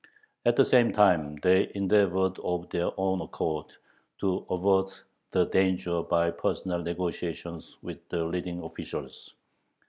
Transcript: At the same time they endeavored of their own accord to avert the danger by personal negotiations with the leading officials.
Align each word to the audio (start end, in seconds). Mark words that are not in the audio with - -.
At 0.47 0.55
the 0.55 0.65
same 0.65 0.91
time 0.93 1.35
they 1.43 1.71
endeavored 1.75 2.39
of 2.39 2.67
their 2.71 2.89
own 2.97 3.21
accord 3.21 3.67
to 4.17 4.47
avert 4.49 5.03
the 5.29 5.45
danger 5.45 6.01
by 6.01 6.31
personal 6.31 6.81
negotiations 6.81 7.77
with 7.83 8.09
the 8.09 8.23
leading 8.23 8.63
officials. 8.63 9.35